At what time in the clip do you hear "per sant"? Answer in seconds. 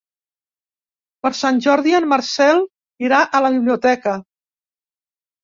1.27-1.59